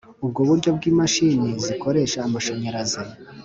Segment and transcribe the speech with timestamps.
[0.25, 3.01] ubwo buryo bw imashini zikoresha amashanyarazi